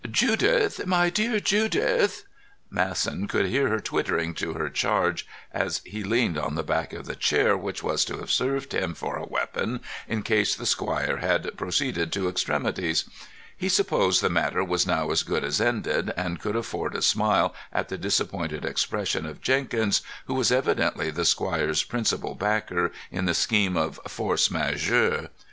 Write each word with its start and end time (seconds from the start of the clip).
"Judith, 0.09 0.83
my 0.87 1.11
dear, 1.11 1.39
Judith!" 1.39 2.23
Masson 2.71 3.27
could 3.27 3.45
hear 3.45 3.67
her 3.69 3.79
twittering 3.79 4.33
to 4.33 4.53
her 4.53 4.67
charge 4.67 5.27
as 5.53 5.79
he 5.85 6.03
leaned 6.03 6.39
on 6.39 6.55
the 6.55 6.63
back 6.63 6.91
of 6.91 7.05
the 7.05 7.15
chair 7.15 7.55
which 7.55 7.83
was 7.83 8.03
to 8.05 8.17
have 8.17 8.31
served 8.31 8.73
him 8.73 8.95
for 8.95 9.15
a 9.15 9.27
weapon 9.27 9.79
in 10.07 10.23
case 10.23 10.55
the 10.55 10.65
squire 10.65 11.17
had 11.17 11.55
proceeded 11.55 12.11
to 12.11 12.27
extremities. 12.27 13.05
He 13.55 13.69
supposed 13.69 14.23
the 14.23 14.29
matter 14.31 14.63
was 14.63 14.87
now 14.87 15.11
as 15.11 15.21
good 15.21 15.43
as 15.43 15.61
ended, 15.61 16.11
and 16.17 16.39
could 16.39 16.55
afford 16.55 16.95
a 16.95 17.03
smile 17.03 17.53
at 17.71 17.89
the 17.89 17.97
disappointed 17.99 18.65
expression 18.65 19.27
of 19.27 19.39
Jenkins, 19.43 20.01
who 20.25 20.33
was 20.33 20.51
evidently 20.51 21.11
the 21.11 21.25
squire's 21.25 21.83
principal 21.83 22.33
backer 22.33 22.91
in 23.11 23.25
the 23.25 23.35
scheme 23.35 23.77
of 23.77 23.99
force 24.07 24.49
majeure. 24.49 25.29